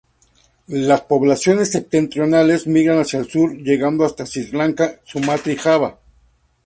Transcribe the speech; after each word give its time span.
Las 0.65 1.01
poblaciones 1.01 1.73
septentrionales 1.73 2.65
migran 2.65 2.97
hacia 2.97 3.19
el 3.19 3.29
sur, 3.29 3.51
llegando 3.55 4.03
hasta 4.03 4.25
Sri 4.25 4.47
Lanka, 4.49 4.95
Sumatra 5.05 5.53
y 5.53 5.55
Java. 5.57 5.99